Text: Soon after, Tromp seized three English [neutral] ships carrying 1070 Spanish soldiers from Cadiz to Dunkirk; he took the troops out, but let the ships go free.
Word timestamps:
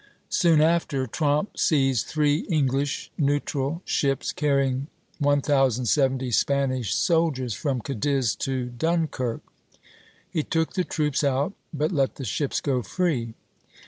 Soon 0.29 0.61
after, 0.61 1.05
Tromp 1.05 1.59
seized 1.59 2.07
three 2.07 2.39
English 2.49 3.11
[neutral] 3.19 3.83
ships 3.85 4.31
carrying 4.31 4.87
1070 5.19 6.31
Spanish 6.31 6.95
soldiers 6.95 7.53
from 7.53 7.81
Cadiz 7.81 8.35
to 8.37 8.71
Dunkirk; 8.71 9.41
he 10.27 10.41
took 10.41 10.73
the 10.73 10.83
troops 10.83 11.23
out, 11.23 11.53
but 11.71 11.91
let 11.91 12.15
the 12.15 12.25
ships 12.25 12.61
go 12.61 12.81
free. 12.81 13.35